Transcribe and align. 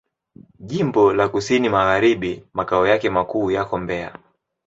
Jimbo 0.59 1.13
la 1.13 1.29
Kusini 1.29 1.69
Magharibi 1.69 2.43
Makao 2.53 2.87
yake 2.87 3.09
makuu 3.09 3.51
yako 3.51 3.77
Mbeya. 3.77 4.17